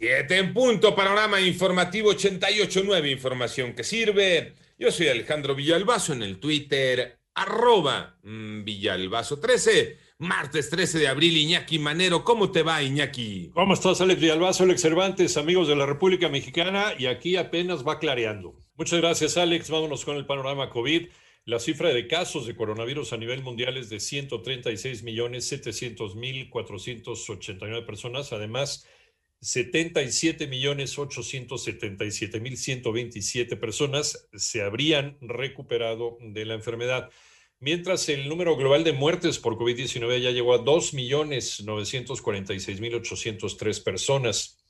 Siete 0.00 0.38
en 0.38 0.54
punto, 0.54 0.96
panorama 0.96 1.42
informativo 1.42 2.10
88.9, 2.14 3.12
información 3.12 3.74
que 3.74 3.84
sirve. 3.84 4.54
Yo 4.78 4.90
soy 4.90 5.08
Alejandro 5.08 5.54
Villalbazo 5.54 6.14
en 6.14 6.22
el 6.22 6.40
Twitter, 6.40 7.18
arroba 7.34 8.16
mm, 8.22 8.64
Villalbazo13. 8.64 9.96
Martes 10.16 10.70
13 10.70 11.00
de 11.00 11.08
abril, 11.08 11.36
Iñaki 11.36 11.78
Manero, 11.78 12.24
¿cómo 12.24 12.50
te 12.50 12.62
va, 12.62 12.82
Iñaki? 12.82 13.50
¿Cómo 13.52 13.74
estás, 13.74 14.00
Alex 14.00 14.18
Villalbazo, 14.18 14.64
Alex 14.64 14.80
Cervantes, 14.80 15.36
amigos 15.36 15.68
de 15.68 15.76
la 15.76 15.84
República 15.84 16.30
Mexicana? 16.30 16.94
Y 16.98 17.04
aquí 17.04 17.36
apenas 17.36 17.86
va 17.86 17.98
clareando. 17.98 18.56
Muchas 18.76 19.02
gracias, 19.02 19.36
Alex. 19.36 19.68
Vámonos 19.68 20.06
con 20.06 20.16
el 20.16 20.24
panorama 20.24 20.70
COVID. 20.70 21.08
La 21.44 21.58
cifra 21.58 21.90
de 21.90 22.06
casos 22.06 22.46
de 22.46 22.56
coronavirus 22.56 23.12
a 23.12 23.18
nivel 23.18 23.42
mundial 23.42 23.76
es 23.76 23.90
de 23.90 24.00
136 24.00 25.02
millones 25.02 25.46
700 25.46 26.16
mil 26.16 26.48
489 26.48 27.84
personas. 27.84 28.32
Además, 28.32 28.86
77 29.40 30.46
millones 30.46 30.98
877 30.98 32.40
mil 32.40 32.56
127 32.56 33.56
personas 33.56 34.28
se 34.34 34.62
habrían 34.62 35.16
recuperado 35.20 36.18
de 36.20 36.44
la 36.44 36.54
enfermedad, 36.54 37.10
mientras 37.58 38.08
el 38.10 38.28
número 38.28 38.56
global 38.56 38.84
de 38.84 38.92
muertes 38.92 39.38
por 39.38 39.56
COVID-19 39.56 40.20
ya 40.20 40.30
llegó 40.30 40.54
a 40.54 40.58
2 40.58 40.92
millones 40.92 41.62
946 41.64 42.80
mil 42.80 42.94
803 42.96 43.80
personas. 43.80 44.62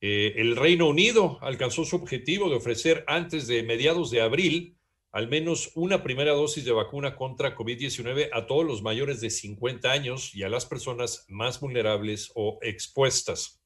Eh, 0.00 0.34
el 0.36 0.56
Reino 0.56 0.88
Unido 0.88 1.38
alcanzó 1.40 1.84
su 1.84 1.96
objetivo 1.96 2.50
de 2.50 2.56
ofrecer 2.56 3.04
antes 3.06 3.46
de 3.46 3.62
mediados 3.62 4.10
de 4.10 4.22
abril 4.22 4.76
al 5.14 5.28
menos 5.28 5.70
una 5.76 6.02
primera 6.02 6.32
dosis 6.32 6.64
de 6.64 6.72
vacuna 6.72 7.14
contra 7.14 7.56
COVID-19 7.56 8.30
a 8.32 8.48
todos 8.48 8.64
los 8.64 8.82
mayores 8.82 9.20
de 9.20 9.30
50 9.30 9.92
años 9.92 10.34
y 10.34 10.42
a 10.42 10.48
las 10.48 10.66
personas 10.66 11.24
más 11.28 11.60
vulnerables 11.60 12.32
o 12.34 12.58
expuestas. 12.62 13.63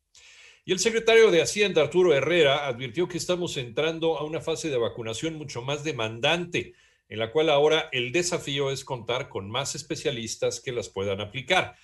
Y 0.68 0.72
el 0.72 0.80
secretario 0.80 1.30
de 1.30 1.40
Hacienda, 1.40 1.80
Arturo 1.80 2.12
Herrera, 2.12 2.66
advirtió 2.66 3.08
que 3.08 3.16
estamos 3.16 3.56
entrando 3.56 4.18
a 4.18 4.24
una 4.24 4.42
fase 4.42 4.68
de 4.68 4.76
vacunación 4.76 5.36
mucho 5.36 5.62
más 5.62 5.82
demandante, 5.82 6.74
en 7.08 7.18
la 7.18 7.32
cual 7.32 7.48
ahora 7.48 7.88
el 7.90 8.12
desafío 8.12 8.70
es 8.70 8.84
contar 8.84 9.30
con 9.30 9.50
más 9.50 9.74
especialistas 9.74 10.60
que 10.60 10.72
las 10.72 10.90
puedan 10.90 11.22
aplicar. 11.22 11.74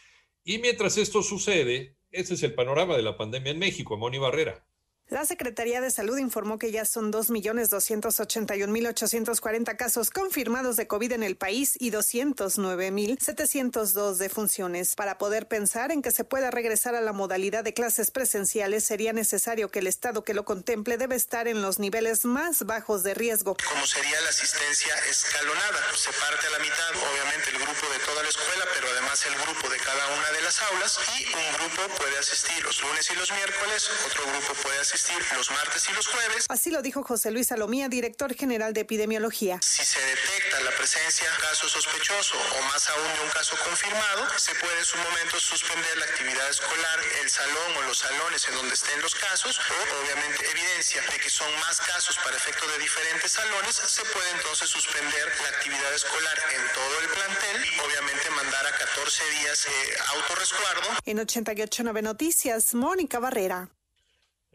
Y 0.45 0.59
mientras 0.59 0.99
esto 0.99 1.23
sucede, 1.23 1.97
ese 2.11 2.35
es 2.35 2.43
el 2.43 2.53
panorama 2.53 2.95
de 2.95 3.03
la 3.05 3.17
pandemia 3.17 3.53
en 3.53 3.59
México, 3.59 3.97
Moni 3.97 4.19
Barrera. 4.19 4.67
La 5.15 5.25
Secretaría 5.25 5.81
de 5.81 5.91
Salud 5.93 6.19
informó 6.19 6.59
que 6.59 6.73
ya 6.73 6.85
son 6.85 7.13
2.281.840 7.13 9.77
casos 9.77 10.11
confirmados 10.11 10.75
de 10.75 10.89
COVID 10.89 11.13
en 11.13 11.23
el 11.23 11.37
país 11.37 11.77
y 11.79 11.93
209.702 11.93 14.17
defunciones. 14.17 14.97
Para 14.97 15.17
poder 15.17 15.47
pensar 15.47 15.93
en 15.93 16.03
que 16.03 16.11
se 16.11 16.25
pueda 16.25 16.51
regresar 16.51 16.97
a 16.97 17.01
la 17.01 17.13
modalidad 17.13 17.63
de 17.63 17.73
clases 17.73 18.11
presenciales, 18.11 18.83
sería 18.83 19.13
necesario 19.13 19.69
que 19.69 19.79
el 19.79 19.87
Estado 19.87 20.25
que 20.25 20.35
lo 20.35 20.45
contemple 20.45 20.99
debe 20.99 21.15
estar 21.15 21.47
en 21.47 21.63
los 21.63 21.79
niveles 21.79 22.25
más 22.25 22.67
bajos 22.67 23.05
de 23.05 23.15
riesgo. 23.15 23.57
Como 23.69 23.87
sería 23.87 24.21
la 24.21 24.31
asistencia 24.31 24.97
escalonada, 25.09 25.79
se 25.95 26.11
parte 26.11 26.45
a 26.45 26.51
la 26.51 26.59
mitad, 26.59 26.91
obviamente 26.91 27.51
el 27.51 27.59
grupo 27.63 27.87
de 27.87 28.01
toda 28.01 28.21
la 28.21 28.31
escuela, 28.31 28.65
pero 28.75 28.89
además 28.91 29.25
el 29.27 29.37
grupo 29.47 29.69
de 29.69 29.79
cada 29.79 30.09
una 30.09 30.33
de 30.33 30.43
las 30.43 30.61
aulas 30.61 30.99
y 31.21 31.27
un 31.37 31.53
grupo 31.55 31.87
puede 32.03 32.19
asistir 32.19 32.65
los 32.65 32.83
lunes 32.83 33.09
y 33.13 33.15
los 33.15 33.31
miércoles, 33.31 33.89
otro 34.07 34.27
grupo 34.27 34.55
puede 34.55 34.81
asistir 34.81 35.04
los 35.37 35.51
martes 35.51 35.89
y 35.89 35.93
los 35.93 36.07
jueves. 36.07 36.47
Así 36.49 36.71
lo 36.71 36.81
dijo 36.83 37.03
José 37.03 37.31
Luis 37.31 37.49
Salomía, 37.49 37.89
director 37.89 38.35
general 38.35 38.73
de 38.73 38.81
epidemiología. 38.81 39.61
Si 39.61 39.85
se 39.85 40.01
detecta 40.01 40.61
la 40.61 40.71
presencia 40.73 41.31
de 41.31 41.37
caso 41.39 41.69
sospechoso 41.69 42.37
o 42.37 42.63
más 42.73 42.89
aún 42.89 43.13
de 43.15 43.21
un 43.21 43.31
caso 43.31 43.57
confirmado, 43.65 44.27
se 44.39 44.55
puede 44.55 44.79
en 44.79 44.85
su 44.85 44.97
momento 44.99 45.39
suspender 45.39 45.99
la 45.99 46.07
actividad 46.07 46.49
escolar, 46.49 47.01
el 47.23 47.31
salón 47.31 47.77
o 47.79 47.83
los 47.83 47.99
salones 47.99 48.49
en 48.49 48.55
donde 48.55 48.75
estén 48.75 49.01
los 49.03 49.15
casos, 49.15 49.59
o 49.59 50.03
obviamente 50.03 50.51
evidencia 50.51 51.03
de 51.03 51.19
que 51.19 51.31
son 51.31 51.53
más 51.61 51.81
casos 51.81 52.17
para 52.25 52.37
efecto 52.37 52.67
de 52.69 52.79
diferentes 52.79 53.33
salones, 53.33 53.75
se 53.75 54.03
puede 54.05 54.31
entonces 54.31 54.71
suspender 54.71 55.33
la 55.43 55.49
actividad 55.49 55.95
escolar 55.95 56.39
en 56.55 56.63
todo 56.73 57.01
el 57.01 57.09
plantel 57.09 57.65
y 57.65 57.81
obviamente 57.81 58.31
mandar 58.31 58.67
a 58.67 58.73
14 58.73 59.31
días 59.41 59.67
de 59.67 59.97
autorresguardo. 60.17 60.89
En 61.05 61.19
889 61.19 62.03
Noticias, 62.03 62.75
Mónica 62.75 63.19
Barrera. 63.19 63.69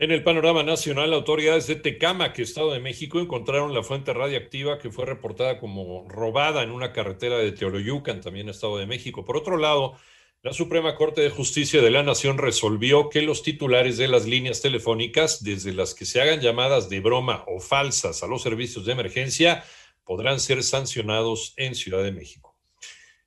En 0.01 0.11
el 0.11 0.23
panorama 0.23 0.63
nacional, 0.63 1.11
autoridades 1.11 1.67
de 1.67 1.75
Tecámac, 1.75 2.39
Estado 2.39 2.71
de 2.71 2.79
México, 2.79 3.19
encontraron 3.19 3.73
la 3.73 3.83
fuente 3.83 4.13
radiactiva 4.13 4.79
que 4.79 4.91
fue 4.91 5.05
reportada 5.05 5.59
como 5.59 6.07
robada 6.07 6.63
en 6.63 6.71
una 6.71 6.93
carretera 6.93 7.37
de 7.37 7.51
Teoroyucan, 7.51 8.21
también 8.21 8.47
Estado 8.47 8.77
de 8.77 8.85
México. 8.85 9.25
Por 9.25 9.35
otro 9.35 9.57
lado, 9.57 9.97
la 10.41 10.53
Suprema 10.53 10.95
Corte 10.95 11.19
de 11.19 11.29
Justicia 11.29 11.81
de 11.81 11.91
la 11.91 12.01
Nación 12.01 12.37
resolvió 12.37 13.09
que 13.09 13.21
los 13.21 13.43
titulares 13.43 13.97
de 13.97 14.07
las 14.07 14.25
líneas 14.25 14.61
telefónicas, 14.61 15.43
desde 15.43 15.73
las 15.73 15.93
que 15.93 16.05
se 16.05 16.21
hagan 16.21 16.39
llamadas 16.39 16.87
de 16.89 17.01
broma 17.01 17.43
o 17.45 17.59
falsas 17.59 18.23
a 18.23 18.27
los 18.27 18.41
servicios 18.41 18.85
de 18.85 18.93
emergencia, 18.93 19.65
podrán 20.05 20.39
ser 20.39 20.63
sancionados 20.63 21.53
en 21.57 21.75
Ciudad 21.75 22.03
de 22.03 22.13
México. 22.13 22.48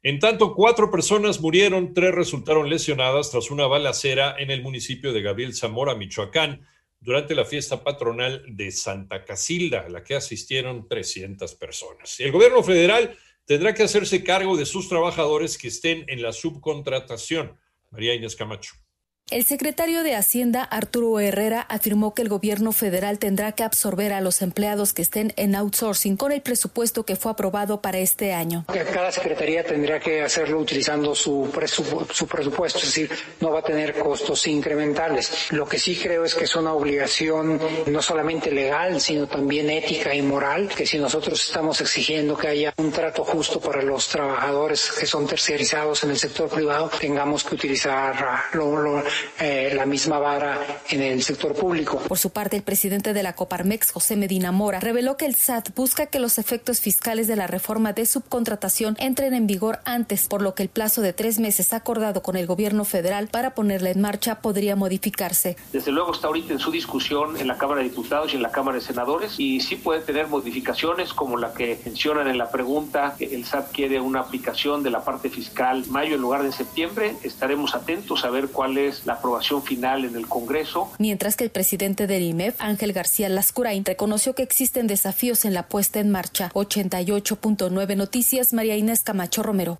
En 0.05 0.19
tanto, 0.19 0.55
cuatro 0.55 0.91
personas 0.91 1.41
murieron, 1.41 1.95
tres 1.95 2.13
resultaron 2.13 2.69
lesionadas 2.69 3.31
tras 3.31 3.53
una 3.53 3.69
balacera 3.69 4.35
en 4.37 4.51
el 4.51 4.61
municipio 4.61 5.13
de 5.13 5.23
Gabriel 5.23 5.55
Zamora, 5.55 5.95
Michoacán, 5.95 6.67
durante 6.99 7.37
la 7.37 7.45
fiesta 7.45 7.85
patronal 7.85 8.45
de 8.49 8.73
Santa 8.73 9.25
Casilda, 9.25 9.83
a 9.87 9.89
la 9.89 10.03
que 10.03 10.17
asistieron 10.17 10.89
300 10.89 11.55
personas. 11.55 12.19
El 12.19 12.33
gobierno 12.33 12.65
federal 12.65 13.17
tendrá 13.45 13.75
que 13.75 13.85
hacerse 13.85 14.25
cargo 14.25 14.57
de 14.57 14.67
sus 14.67 14.89
trabajadores 14.89 15.57
que 15.57 15.69
estén 15.69 16.05
en 16.09 16.21
la 16.21 16.33
subcontratación. 16.33 17.57
María 17.91 18.15
Inés 18.15 18.35
Camacho. 18.35 18.82
El 19.33 19.47
secretario 19.47 20.03
de 20.03 20.15
Hacienda, 20.15 20.63
Arturo 20.63 21.19
Herrera, 21.19 21.63
afirmó 21.63 22.13
que 22.13 22.21
el 22.21 22.29
gobierno 22.29 22.71
federal 22.71 23.19
tendrá 23.19 23.53
que 23.53 23.63
absorber 23.63 24.13
a 24.13 24.21
los 24.21 24.43
empleados 24.43 24.93
que 24.93 25.01
estén 25.01 25.33
en 25.37 25.55
outsourcing 25.55 26.19
con 26.19 26.33
el 26.33 26.43
presupuesto 26.43 27.07
que 27.07 27.17
fue 27.17 27.33
aprobado 27.33 27.81
para 27.81 27.97
este 27.97 28.35
año. 28.35 28.67
Cada 28.93 29.11
secretaría 29.11 29.65
tendrá 29.65 29.99
que 30.01 30.21
hacerlo 30.21 30.59
utilizando 30.59 31.15
su, 31.15 31.51
su 32.11 32.27
presupuesto, 32.27 32.81
es 32.81 32.85
decir, 32.85 33.11
no 33.41 33.51
va 33.51 33.61
a 33.61 33.63
tener 33.63 33.95
costos 33.99 34.47
incrementales. 34.49 35.51
Lo 35.51 35.67
que 35.67 35.79
sí 35.79 35.97
creo 35.97 36.27
es 36.27 36.35
que 36.35 36.45
es 36.45 36.55
una 36.55 36.75
obligación 36.75 37.59
no 37.87 38.03
solamente 38.03 38.51
legal, 38.51 39.01
sino 39.01 39.27
también 39.27 39.71
ética 39.71 40.15
y 40.15 40.21
moral, 40.21 40.69
que 40.69 40.85
si 40.85 40.99
nosotros 40.99 41.43
estamos 41.43 41.81
exigiendo 41.81 42.37
que 42.37 42.49
haya 42.49 42.75
un 42.77 42.93
trato 42.93 43.25
justo 43.25 43.61
para 43.61 43.81
los 43.81 44.09
trabajadores 44.09 44.91
que 44.91 45.07
son 45.07 45.27
terciarizados 45.27 46.05
en 46.05 46.11
el 46.11 46.19
sector 46.19 46.51
privado, 46.51 46.91
tengamos 47.01 47.45
que 47.45 47.55
utilizar 47.55 48.43
lo, 48.53 48.77
lo 48.77 49.03
eh, 49.41 49.73
la 49.75 49.87
misma 49.87 50.19
vara 50.19 50.59
en 50.89 51.03
el 51.03 51.23
sector 51.23 51.55
público. 51.55 51.99
Por 51.99 52.19
su 52.19 52.31
parte, 52.31 52.57
el 52.57 52.63
presidente 52.63 53.13
de 53.13 53.23
la 53.23 53.35
Coparmex, 53.35 53.93
José 53.93 54.17
Medina 54.17 54.53
Mora, 54.53 54.81
reveló 54.81 55.17
que 55.17 55.27
el 55.27 55.35
SAT 55.35 55.75
busca 55.75 56.07
que 56.07 56.19
los 56.19 56.39
efectos 56.39 56.81
fiscales 56.81 57.27
de 57.27 57.37
la 57.37 57.47
reforma 57.47 57.93
de 57.93 58.07
subcontratación 58.07 58.97
entren 58.99 59.35
en 59.35 59.47
vigor 59.47 59.81
antes, 59.85 60.29
por 60.29 60.43
lo 60.43 60.55
que 60.55 60.63
el 60.63 60.69
plazo 60.69 61.01
de 61.01 61.13
tres 61.13 61.39
meses 61.39 61.73
acordado 61.73 62.23
con 62.23 62.37
el 62.37 62.47
gobierno 62.47 62.85
federal 62.85 63.29
para 63.29 63.55
ponerla 63.55 63.91
en 63.91 64.01
marcha 64.01 64.41
podría 64.41 64.77
modificarse. 64.77 65.57
Desde 65.73 65.93
luego 65.93 66.13
está 66.13 66.29
ahorita 66.29 66.53
en 66.53 66.59
su 66.59 66.71
discusión 66.71 67.37
en 67.37 67.47
la 67.47 67.59
Cámara 67.59 67.83
de 67.83 67.89
Diputados 67.89 68.33
y 68.33 68.37
en 68.37 68.43
la 68.43 68.51
Cámara 68.51 68.79
de 68.79 68.85
Senadores 68.85 69.39
y 69.39 69.61
sí 69.61 69.77
puede 69.77 70.01
tener 70.01 70.29
modificaciones 70.29 71.13
como 71.13 71.37
la 71.37 71.53
que 71.53 71.79
mencionan 71.85 72.29
en 72.29 72.39
la 72.39 72.51
pregunta, 72.51 73.15
que 73.19 73.35
el 73.35 73.45
SAT 73.45 73.73
quiere 73.73 74.01
una 74.01 74.21
aplicación 74.21 74.83
de 74.83 74.91
la 74.91 75.05
parte 75.05 75.31
fiscal 75.31 75.85
mayo 75.89 76.15
en 76.15 76.21
lugar 76.21 76.43
de 76.43 76.53
septiembre. 76.53 77.17
Estaremos 77.23 77.75
atentos 77.75 78.25
a 78.25 78.31
ver 78.31 78.49
cuál 78.49 78.79
es 78.79 79.07
la 79.07 79.12
aprobación 79.13 79.63
final 79.63 80.05
en 80.05 80.17
el 80.17 80.27
Congreso. 80.27 80.91
Mientras 80.99 81.37
que 81.37 81.45
el 81.45 81.51
presidente 81.51 82.07
del 82.07 82.23
IMEF, 82.23 82.61
Ángel 82.61 82.93
García 82.93 83.29
Lascurain, 83.29 83.85
reconoció 83.85 84.35
que 84.35 84.43
existen 84.43 84.87
desafíos 84.87 85.45
en 85.45 85.55
la 85.55 85.69
puesta 85.69 86.01
en 86.01 86.11
marcha. 86.11 86.51
88.9 86.55 87.97
Noticias, 87.97 88.53
María 88.53 88.77
Inés 88.77 89.03
Camacho 89.03 89.43
Romero. 89.43 89.79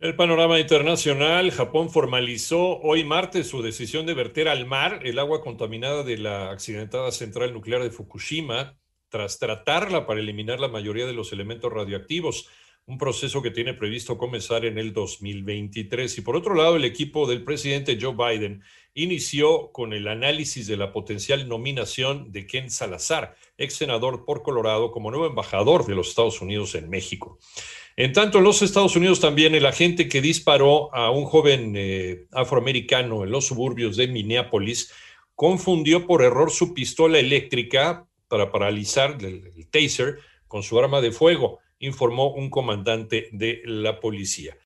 El 0.00 0.14
panorama 0.14 0.60
internacional, 0.60 1.50
Japón 1.50 1.90
formalizó 1.90 2.78
hoy 2.78 3.02
martes 3.02 3.48
su 3.48 3.62
decisión 3.62 4.06
de 4.06 4.14
verter 4.14 4.46
al 4.48 4.64
mar 4.64 5.00
el 5.02 5.18
agua 5.18 5.40
contaminada 5.40 6.04
de 6.04 6.18
la 6.18 6.52
accidentada 6.52 7.10
central 7.10 7.52
nuclear 7.52 7.82
de 7.82 7.90
Fukushima 7.90 8.78
tras 9.08 9.40
tratarla 9.40 10.06
para 10.06 10.20
eliminar 10.20 10.60
la 10.60 10.68
mayoría 10.68 11.06
de 11.06 11.14
los 11.14 11.32
elementos 11.32 11.72
radioactivos 11.72 12.48
un 12.88 12.96
proceso 12.96 13.42
que 13.42 13.50
tiene 13.50 13.74
previsto 13.74 14.16
comenzar 14.16 14.64
en 14.64 14.78
el 14.78 14.94
2023. 14.94 16.16
Y 16.16 16.20
por 16.22 16.36
otro 16.36 16.54
lado, 16.54 16.76
el 16.76 16.86
equipo 16.86 17.28
del 17.28 17.44
presidente 17.44 17.98
Joe 18.00 18.14
Biden 18.14 18.62
inició 18.94 19.70
con 19.72 19.92
el 19.92 20.08
análisis 20.08 20.66
de 20.66 20.78
la 20.78 20.90
potencial 20.90 21.46
nominación 21.46 22.32
de 22.32 22.46
Ken 22.46 22.70
Salazar, 22.70 23.36
ex 23.58 23.74
senador 23.74 24.24
por 24.24 24.42
Colorado, 24.42 24.90
como 24.90 25.10
nuevo 25.10 25.26
embajador 25.26 25.84
de 25.84 25.94
los 25.94 26.08
Estados 26.08 26.40
Unidos 26.40 26.74
en 26.76 26.88
México. 26.88 27.38
En 27.94 28.14
tanto, 28.14 28.38
en 28.38 28.44
los 28.44 28.62
Estados 28.62 28.96
Unidos 28.96 29.20
también 29.20 29.54
el 29.54 29.66
agente 29.66 30.08
que 30.08 30.22
disparó 30.22 30.94
a 30.94 31.10
un 31.10 31.26
joven 31.26 31.74
eh, 31.76 32.26
afroamericano 32.32 33.22
en 33.22 33.30
los 33.30 33.46
suburbios 33.46 33.98
de 33.98 34.08
Minneapolis 34.08 34.94
confundió 35.34 36.06
por 36.06 36.22
error 36.22 36.50
su 36.50 36.72
pistola 36.72 37.18
eléctrica 37.18 38.06
para 38.28 38.50
paralizar 38.50 39.18
el 39.20 39.68
taser 39.70 40.20
con 40.46 40.62
su 40.62 40.78
arma 40.78 41.02
de 41.02 41.12
fuego 41.12 41.60
informó 41.78 42.32
un 42.32 42.50
comandante 42.50 43.28
de 43.32 43.62
la 43.64 44.00
policía. 44.00 44.58